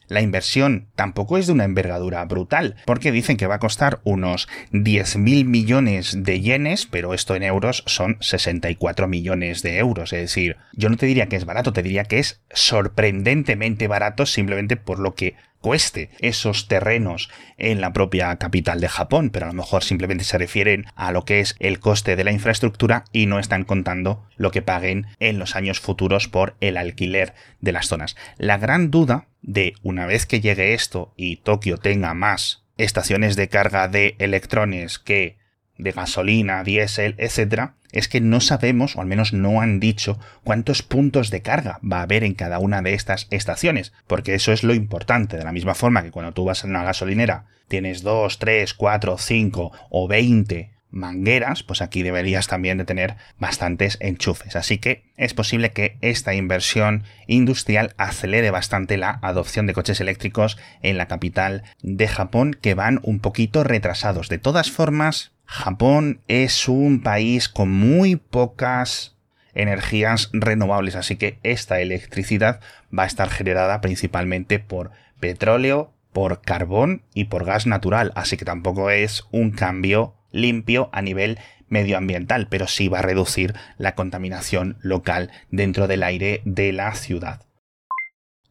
La 0.07 0.21
inversión 0.21 0.87
tampoco 0.95 1.37
es 1.37 1.47
de 1.47 1.53
una 1.53 1.63
envergadura 1.63 2.23
brutal, 2.25 2.75
porque 2.85 3.11
dicen 3.11 3.37
que 3.37 3.47
va 3.47 3.55
a 3.55 3.59
costar 3.59 4.01
unos 4.03 4.47
10.000 4.71 5.45
millones 5.45 6.23
de 6.23 6.41
yenes, 6.41 6.85
pero 6.85 7.13
esto 7.13 7.35
en 7.35 7.43
euros 7.43 7.83
son 7.87 8.17
64 8.21 9.07
millones 9.07 9.61
de 9.61 9.77
euros. 9.77 10.13
Es 10.13 10.21
decir, 10.21 10.57
yo 10.73 10.89
no 10.89 10.97
te 10.97 11.05
diría 11.05 11.27
que 11.27 11.35
es 11.35 11.45
barato, 11.45 11.73
te 11.73 11.83
diría 11.83 12.03
que 12.05 12.19
es 12.19 12.41
sorprendentemente 12.51 13.87
barato 13.87 14.25
simplemente 14.25 14.77
por 14.77 14.99
lo 14.99 15.15
que 15.15 15.35
cueste 15.65 16.11
esos 16.19 16.67
terrenos 16.67 17.31
en 17.57 17.81
la 17.81 17.91
propia 17.91 18.35
capital 18.35 18.79
de 18.79 18.87
Japón, 18.87 19.31
pero 19.31 19.47
a 19.47 19.49
lo 19.49 19.55
mejor 19.55 19.83
simplemente 19.83 20.23
se 20.23 20.37
refieren 20.37 20.85
a 20.95 21.11
lo 21.11 21.25
que 21.25 21.39
es 21.39 21.55
el 21.57 21.79
coste 21.79 22.15
de 22.15 22.23
la 22.23 22.31
infraestructura 22.31 23.05
y 23.11 23.25
no 23.25 23.39
están 23.39 23.63
contando 23.63 24.27
lo 24.37 24.51
que 24.51 24.61
paguen 24.61 25.07
en 25.19 25.39
los 25.39 25.55
años 25.55 25.79
futuros 25.79 26.27
por 26.27 26.55
el 26.61 26.77
alquiler 26.77 27.33
de 27.61 27.71
las 27.71 27.87
zonas. 27.87 28.15
La 28.37 28.59
gran 28.59 28.91
duda 28.91 29.25
de 29.45 29.75
una 29.83 30.07
vez 30.07 30.25
que 30.25 30.41
llegue 30.41 30.73
esto 30.73 31.13
y 31.15 31.37
Tokio 31.37 31.77
tenga 31.77 32.13
más 32.13 32.63
estaciones 32.77 33.35
de 33.35 33.47
carga 33.47 33.87
de 33.87 34.15
electrones 34.17 34.99
que 34.99 35.37
de 35.77 35.91
gasolina, 35.91 36.63
diésel, 36.63 37.15
etc., 37.17 37.71
es 37.91 38.09
que 38.09 38.19
no 38.19 38.41
sabemos, 38.41 38.95
o 38.95 39.01
al 39.01 39.07
menos 39.07 39.31
no 39.31 39.61
han 39.61 39.79
dicho, 39.79 40.19
cuántos 40.43 40.83
puntos 40.83 41.29
de 41.29 41.41
carga 41.41 41.79
va 41.79 41.99
a 41.99 42.03
haber 42.03 42.23
en 42.23 42.33
cada 42.33 42.59
una 42.59 42.81
de 42.81 42.93
estas 42.93 43.27
estaciones, 43.29 43.93
porque 44.07 44.33
eso 44.35 44.51
es 44.51 44.63
lo 44.63 44.73
importante, 44.73 45.37
de 45.37 45.43
la 45.43 45.53
misma 45.53 45.75
forma 45.75 46.03
que 46.03 46.11
cuando 46.11 46.33
tú 46.33 46.43
vas 46.43 46.63
a 46.63 46.67
una 46.67 46.83
gasolinera 46.83 47.45
tienes 47.67 48.01
2, 48.01 48.39
3, 48.39 48.73
4, 48.73 49.17
5 49.17 49.71
o 49.89 50.07
20 50.07 50.74
mangueras, 50.95 51.61
pues 51.61 51.81
aquí 51.81 52.01
deberías 52.01 52.47
también 52.47 52.77
de 52.77 52.85
tener 52.85 53.17
bastantes 53.37 53.97
enchufes. 53.99 54.55
Así 54.55 54.77
que 54.77 55.03
es 55.17 55.33
posible 55.33 55.71
que 55.71 55.97
esta 56.01 56.33
inversión 56.33 57.03
industrial 57.27 57.93
acelere 57.97 58.49
bastante 58.49 58.97
la 58.97 59.19
adopción 59.21 59.67
de 59.67 59.73
coches 59.73 59.99
eléctricos 59.99 60.57
en 60.81 60.97
la 60.97 61.07
capital 61.07 61.63
de 61.83 62.07
Japón, 62.07 62.57
que 62.59 62.73
van 62.73 62.99
un 63.03 63.19
poquito 63.19 63.63
retrasados. 63.63 64.29
De 64.29 64.37
todas 64.37 64.71
formas, 64.71 65.33
Japón 65.45 66.21
es 66.27 66.67
un 66.67 67.03
país 67.03 67.49
con 67.49 67.69
muy 67.71 68.15
pocas 68.15 69.17
energías 69.53 70.29
renovables, 70.33 70.95
así 70.95 71.17
que 71.17 71.39
esta 71.43 71.79
electricidad 71.81 72.61
va 72.97 73.03
a 73.03 73.07
estar 73.07 73.29
generada 73.29 73.81
principalmente 73.81 74.59
por 74.59 74.91
petróleo, 75.19 75.93
por 76.13 76.41
carbón 76.41 77.03
y 77.13 77.25
por 77.25 77.45
gas 77.45 77.67
natural, 77.67 78.11
así 78.15 78.37
que 78.37 78.45
tampoco 78.45 78.89
es 78.89 79.25
un 79.31 79.51
cambio 79.51 80.15
limpio 80.35 80.89
a 80.91 81.01
nivel 81.01 81.39
medioambiental, 81.67 82.47
pero 82.47 82.67
sí 82.67 82.87
va 82.87 82.99
a 82.99 83.03
reducir 83.03 83.55
la 83.77 83.95
contaminación 83.95 84.77
local 84.81 85.31
dentro 85.49 85.87
del 85.87 86.03
aire 86.03 86.41
de 86.45 86.71
la 86.73 86.93
ciudad. 86.93 87.41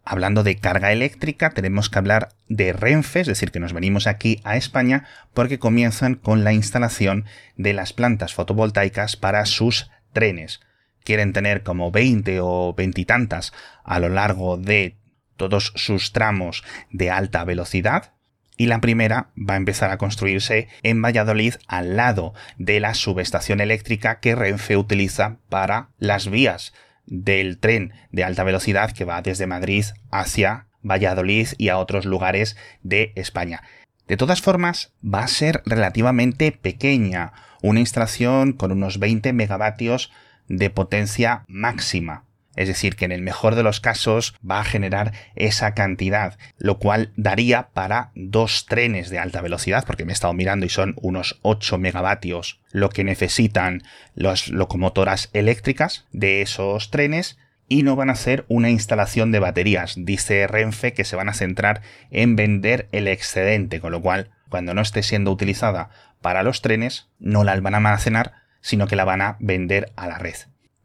Hablando 0.07 0.43
de 0.43 0.57
carga 0.57 0.93
eléctrica, 0.93 1.51
tenemos 1.51 1.89
que 1.89 1.99
hablar 1.99 2.29
de 2.49 2.75
Renfe, 2.75 3.21
es 3.21 3.27
decir, 3.27 3.51
que 3.51 3.61
nos 3.61 3.73
venimos 3.73 4.07
aquí 4.07 4.41
a 4.45 4.57
España 4.57 5.07
porque 5.33 5.59
comienzan 5.59 6.15
con 6.15 6.45
la 6.45 6.53
instalación 6.53 7.25
de 7.57 7.73
las 7.73 7.95
plantas 7.95 8.35
fotovoltaicas 8.35 9.17
para 9.17 9.47
sus 9.47 9.91
trenes. 10.13 10.61
Quieren 11.05 11.33
tener 11.33 11.63
como 11.63 11.91
20 11.91 12.39
o 12.43 12.75
veintitantas 12.77 13.53
a 13.83 13.99
lo 13.99 14.11
largo 14.11 14.59
de 14.59 14.99
todos 15.37 15.73
sus 15.75 16.13
tramos 16.13 16.65
de 16.91 17.11
alta 17.11 17.45
velocidad, 17.45 18.13
y 18.57 18.67
la 18.67 18.81
primera 18.81 19.31
va 19.37 19.55
a 19.55 19.59
empezar 19.59 19.91
a 19.91 19.99
construirse 19.99 20.69
en 20.83 21.03
Valladolid 21.03 21.55
al 21.67 21.97
lado 21.97 22.35
de 22.59 22.81
la 22.81 22.95
subestación 22.95 23.61
eléctrica 23.61 24.21
que 24.21 24.35
Renfe 24.35 24.77
utiliza 24.77 25.39
para 25.49 25.89
las 25.99 26.29
vías 26.29 26.73
del 27.07 27.59
tren 27.59 27.93
de 28.13 28.25
alta 28.25 28.45
velocidad 28.45 28.93
que 28.93 29.05
va 29.05 29.23
desde 29.23 29.47
Madrid 29.47 29.85
hacia 30.11 30.67
Valladolid 30.83 31.49
y 31.59 31.69
a 31.69 31.79
otros 31.79 32.05
lugares 32.05 32.57
de 32.83 33.13
España. 33.17 33.63
De 34.07 34.17
todas 34.17 34.43
formas, 34.43 34.93
va 35.03 35.21
a 35.21 35.29
ser 35.29 35.63
relativamente 35.65 36.53
pequeña, 36.53 37.33
una 37.63 37.81
instalación 37.81 38.53
con 38.53 38.71
unos 38.71 38.99
20 38.99 39.33
megavatios 39.33 40.13
de 40.49 40.69
potencia 40.69 41.45
máxima. 41.49 42.25
Es 42.57 42.69
decir, 42.69 42.97
que 42.97 43.05
en 43.05 43.13
el 43.13 43.23
mejor 43.23 43.55
de 43.55 43.63
los 43.63 43.81
casos 43.81 44.35
va 44.49 44.61
a 44.61 44.65
generar 44.65 45.13
esa 45.35 45.75
cantidad, 45.75 46.39
lo 46.59 46.79
cual 46.79 47.13
daría 47.17 47.69
para 47.73 48.11
dos 48.15 48.67
trenes 48.67 49.11
de 49.11 49.19
alta 49.19 49.41
velocidad, 49.41 49.85
porque 49.87 50.05
me 50.05 50.13
he 50.13 50.15
estado 50.15 50.35
mirando 50.35 50.67
y 50.67 50.69
son 50.69 50.95
unos 51.01 51.39
8 51.43 51.79
megavatios 51.79 52.61
lo 52.71 52.91
que 52.91 53.05
necesitan 53.05 53.83
las 54.15 54.49
locomotoras 54.49 55.31
eléctricas 55.33 56.07
de 56.13 56.43
esos 56.43 56.91
trenes 56.91 57.39
y 57.69 57.83
no 57.83 57.97
van 57.97 58.11
a 58.11 58.15
hacer 58.15 58.45
una 58.49 58.71
instalación 58.71 59.33
de 59.33 59.39
baterías. 59.39 59.95
Dice 59.97 60.47
Renfe 60.47 60.93
que 60.93 61.05
se 61.05 61.17
van 61.17 61.29
a 61.29 61.35
centrar 61.35 61.83
en 62.11 62.37
vender 62.37 62.89
el 62.93 63.09
excedente, 63.09 63.81
con 63.81 63.93
lo 63.93 64.03
cual, 64.03 64.31
cuando 64.49 64.75
no 64.75 64.83
esté 64.83 65.03
siendo 65.03 65.31
utilizada 65.31 65.91
para 66.21 66.43
los 66.43 66.63
trenes, 66.63 67.09
no 67.19 67.45
la 67.45 67.59
van 67.61 67.75
a 67.75 67.79
almacenar, 67.79 68.33
sino 68.61 68.87
que 68.87 68.97
la 68.97 69.05
van 69.05 69.23
a 69.23 69.37
vender 69.41 69.93
a 69.97 70.07
la 70.07 70.19
red. 70.19 70.35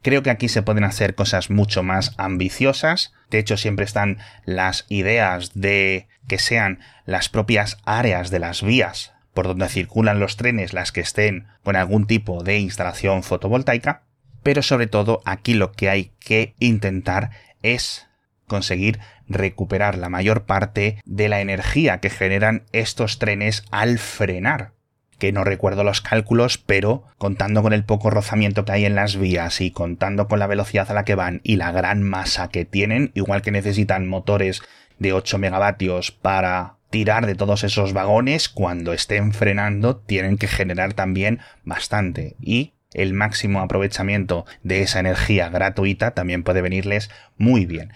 Creo 0.01 0.23
que 0.23 0.29
aquí 0.29 0.47
se 0.47 0.61
pueden 0.61 0.83
hacer 0.83 1.15
cosas 1.15 1.49
mucho 1.49 1.83
más 1.83 2.13
ambiciosas. 2.17 3.13
De 3.29 3.39
hecho, 3.39 3.57
siempre 3.57 3.85
están 3.85 4.19
las 4.45 4.85
ideas 4.89 5.51
de 5.55 6.07
que 6.27 6.39
sean 6.39 6.79
las 7.05 7.27
propias 7.27 7.77
áreas 7.85 8.29
de 8.29 8.39
las 8.39 8.61
vías 8.61 9.13
por 9.33 9.47
donde 9.47 9.69
circulan 9.69 10.19
los 10.19 10.37
trenes 10.37 10.73
las 10.73 10.91
que 10.91 11.01
estén 11.01 11.47
con 11.63 11.75
algún 11.75 12.07
tipo 12.07 12.43
de 12.43 12.59
instalación 12.59 13.23
fotovoltaica. 13.23 14.03
Pero 14.43 14.61
sobre 14.61 14.87
todo 14.87 15.21
aquí 15.25 15.53
lo 15.53 15.71
que 15.71 15.89
hay 15.89 16.11
que 16.19 16.55
intentar 16.59 17.31
es 17.61 18.07
conseguir 18.47 18.99
recuperar 19.27 19.97
la 19.97 20.09
mayor 20.09 20.45
parte 20.45 21.01
de 21.05 21.29
la 21.29 21.41
energía 21.41 21.99
que 21.99 22.09
generan 22.09 22.63
estos 22.71 23.19
trenes 23.19 23.63
al 23.69 23.99
frenar 23.99 24.73
que 25.19 25.31
no 25.31 25.43
recuerdo 25.43 25.83
los 25.83 26.01
cálculos, 26.01 26.57
pero 26.57 27.03
contando 27.17 27.61
con 27.61 27.73
el 27.73 27.83
poco 27.83 28.09
rozamiento 28.09 28.65
que 28.65 28.71
hay 28.71 28.85
en 28.85 28.95
las 28.95 29.17
vías 29.17 29.61
y 29.61 29.69
contando 29.69 30.27
con 30.27 30.39
la 30.39 30.47
velocidad 30.47 30.89
a 30.89 30.93
la 30.95 31.05
que 31.05 31.15
van 31.15 31.41
y 31.43 31.57
la 31.57 31.71
gran 31.71 32.01
masa 32.01 32.49
que 32.49 32.65
tienen, 32.65 33.11
igual 33.13 33.43
que 33.43 33.51
necesitan 33.51 34.07
motores 34.07 34.63
de 34.97 35.13
8 35.13 35.37
megavatios 35.37 36.11
para 36.11 36.77
tirar 36.89 37.27
de 37.27 37.35
todos 37.35 37.63
esos 37.63 37.93
vagones, 37.93 38.49
cuando 38.49 38.93
estén 38.93 39.33
frenando 39.33 39.97
tienen 39.97 40.37
que 40.37 40.47
generar 40.47 40.93
también 40.93 41.39
bastante 41.63 42.35
y 42.41 42.73
el 42.93 43.13
máximo 43.13 43.61
aprovechamiento 43.61 44.45
de 44.63 44.81
esa 44.81 44.99
energía 44.99 45.49
gratuita 45.49 46.11
también 46.11 46.43
puede 46.43 46.61
venirles 46.61 47.11
muy 47.37 47.65
bien. 47.65 47.91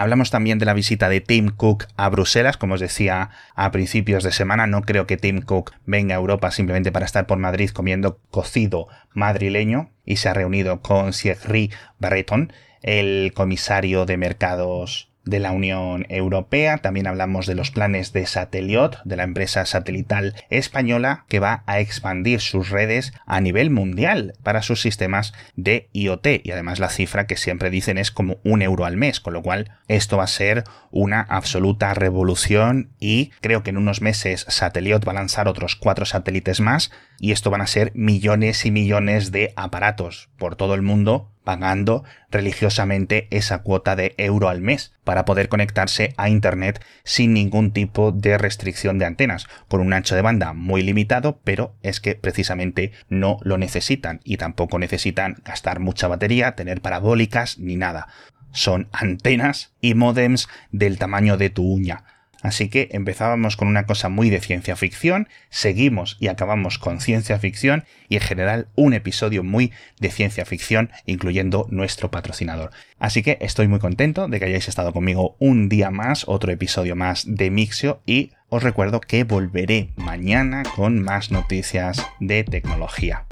Hablamos 0.00 0.30
también 0.30 0.58
de 0.58 0.64
la 0.64 0.72
visita 0.72 1.10
de 1.10 1.20
Tim 1.20 1.50
Cook 1.50 1.84
a 1.98 2.08
Bruselas, 2.08 2.56
como 2.56 2.72
os 2.72 2.80
decía 2.80 3.28
a 3.54 3.70
principios 3.70 4.24
de 4.24 4.32
semana. 4.32 4.66
No 4.66 4.80
creo 4.80 5.06
que 5.06 5.18
Tim 5.18 5.42
Cook 5.42 5.72
venga 5.84 6.14
a 6.14 6.18
Europa 6.18 6.50
simplemente 6.52 6.90
para 6.90 7.04
estar 7.04 7.26
por 7.26 7.36
Madrid 7.36 7.68
comiendo 7.68 8.18
cocido 8.30 8.88
madrileño 9.12 9.90
y 10.06 10.16
se 10.16 10.30
ha 10.30 10.32
reunido 10.32 10.80
con 10.80 11.10
Thierry 11.10 11.70
Breton, 11.98 12.50
el 12.80 13.32
comisario 13.34 14.06
de 14.06 14.16
mercados 14.16 15.09
de 15.24 15.40
la 15.40 15.52
Unión 15.52 16.06
Europea. 16.08 16.78
También 16.78 17.06
hablamos 17.06 17.46
de 17.46 17.54
los 17.54 17.70
planes 17.70 18.12
de 18.12 18.26
Sateliot, 18.26 19.02
de 19.04 19.16
la 19.16 19.24
empresa 19.24 19.66
satelital 19.66 20.34
española, 20.50 21.24
que 21.28 21.40
va 21.40 21.62
a 21.66 21.80
expandir 21.80 22.40
sus 22.40 22.70
redes 22.70 23.12
a 23.26 23.40
nivel 23.40 23.70
mundial 23.70 24.34
para 24.42 24.62
sus 24.62 24.80
sistemas 24.80 25.32
de 25.56 25.88
IoT. 25.92 26.26
Y 26.42 26.50
además 26.52 26.78
la 26.78 26.88
cifra 26.88 27.26
que 27.26 27.36
siempre 27.36 27.70
dicen 27.70 27.98
es 27.98 28.10
como 28.10 28.38
un 28.44 28.62
euro 28.62 28.84
al 28.84 28.96
mes, 28.96 29.20
con 29.20 29.34
lo 29.34 29.42
cual 29.42 29.72
esto 29.88 30.16
va 30.16 30.24
a 30.24 30.28
ser 30.28 30.64
una 30.90 31.20
absoluta 31.20 31.94
revolución 31.94 32.90
y 32.98 33.30
creo 33.40 33.62
que 33.62 33.70
en 33.70 33.76
unos 33.76 34.00
meses 34.00 34.46
Sateliot 34.48 35.06
va 35.06 35.12
a 35.12 35.16
lanzar 35.16 35.48
otros 35.48 35.76
cuatro 35.76 36.04
satélites 36.04 36.60
más 36.60 36.90
y 37.20 37.32
esto 37.32 37.50
van 37.50 37.60
a 37.60 37.66
ser 37.66 37.92
millones 37.94 38.64
y 38.64 38.70
millones 38.70 39.30
de 39.30 39.52
aparatos 39.54 40.30
por 40.38 40.56
todo 40.56 40.74
el 40.74 40.82
mundo 40.82 41.30
pagando 41.44 42.04
religiosamente 42.30 43.28
esa 43.30 43.62
cuota 43.62 43.96
de 43.96 44.14
euro 44.18 44.48
al 44.48 44.60
mes 44.60 44.94
para 45.04 45.24
poder 45.24 45.48
conectarse 45.48 46.14
a 46.16 46.28
Internet 46.28 46.84
sin 47.04 47.34
ningún 47.34 47.72
tipo 47.72 48.12
de 48.12 48.38
restricción 48.38 48.98
de 48.98 49.06
antenas, 49.06 49.48
con 49.68 49.80
un 49.80 49.92
ancho 49.92 50.14
de 50.14 50.22
banda 50.22 50.52
muy 50.52 50.82
limitado, 50.82 51.40
pero 51.44 51.74
es 51.82 52.00
que 52.00 52.14
precisamente 52.14 52.92
no 53.08 53.38
lo 53.42 53.58
necesitan 53.58 54.20
y 54.24 54.36
tampoco 54.36 54.78
necesitan 54.78 55.36
gastar 55.44 55.80
mucha 55.80 56.08
batería, 56.08 56.54
tener 56.54 56.80
parabólicas 56.80 57.58
ni 57.58 57.76
nada. 57.76 58.08
Son 58.52 58.88
antenas 58.92 59.74
y 59.80 59.94
modems 59.94 60.48
del 60.72 60.98
tamaño 60.98 61.36
de 61.36 61.50
tu 61.50 61.64
uña 61.64 62.04
Así 62.42 62.68
que 62.68 62.88
empezábamos 62.92 63.56
con 63.56 63.68
una 63.68 63.84
cosa 63.84 64.08
muy 64.08 64.30
de 64.30 64.40
ciencia 64.40 64.76
ficción, 64.76 65.28
seguimos 65.50 66.16
y 66.20 66.28
acabamos 66.28 66.78
con 66.78 67.00
ciencia 67.00 67.38
ficción 67.38 67.84
y 68.08 68.16
en 68.16 68.22
general 68.22 68.68
un 68.76 68.94
episodio 68.94 69.44
muy 69.44 69.72
de 69.98 70.10
ciencia 70.10 70.44
ficción, 70.46 70.90
incluyendo 71.06 71.66
nuestro 71.70 72.10
patrocinador. 72.10 72.70
Así 72.98 73.22
que 73.22 73.38
estoy 73.40 73.68
muy 73.68 73.78
contento 73.78 74.28
de 74.28 74.38
que 74.38 74.46
hayáis 74.46 74.68
estado 74.68 74.92
conmigo 74.92 75.36
un 75.38 75.68
día 75.68 75.90
más, 75.90 76.24
otro 76.26 76.50
episodio 76.52 76.96
más 76.96 77.24
de 77.26 77.50
Mixio 77.50 78.00
y 78.06 78.32
os 78.48 78.62
recuerdo 78.62 79.00
que 79.00 79.24
volveré 79.24 79.90
mañana 79.96 80.62
con 80.74 81.00
más 81.00 81.30
noticias 81.30 82.04
de 82.20 82.42
tecnología. 82.44 83.26